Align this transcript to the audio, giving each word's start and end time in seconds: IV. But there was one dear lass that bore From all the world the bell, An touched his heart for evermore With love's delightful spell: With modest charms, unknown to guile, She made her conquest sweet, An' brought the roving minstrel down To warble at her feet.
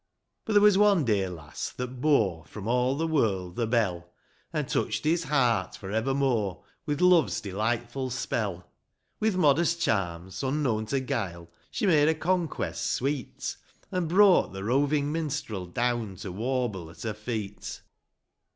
IV. 0.01 0.45
But 0.45 0.53
there 0.53 0.61
was 0.63 0.79
one 0.79 1.05
dear 1.05 1.29
lass 1.29 1.69
that 1.77 2.01
bore 2.01 2.43
From 2.45 2.67
all 2.67 2.95
the 2.97 3.05
world 3.05 3.55
the 3.55 3.67
bell, 3.67 4.09
An 4.51 4.65
touched 4.65 5.03
his 5.03 5.25
heart 5.25 5.75
for 5.75 5.91
evermore 5.91 6.63
With 6.87 7.01
love's 7.01 7.39
delightful 7.39 8.09
spell: 8.09 8.67
With 9.19 9.35
modest 9.35 9.79
charms, 9.79 10.41
unknown 10.41 10.87
to 10.87 11.01
guile, 11.01 11.51
She 11.69 11.85
made 11.85 12.07
her 12.07 12.15
conquest 12.15 12.83
sweet, 12.93 13.55
An' 13.91 14.07
brought 14.07 14.53
the 14.53 14.63
roving 14.63 15.11
minstrel 15.11 15.67
down 15.67 16.15
To 16.15 16.31
warble 16.31 16.89
at 16.89 17.03
her 17.03 17.13
feet. 17.13 17.83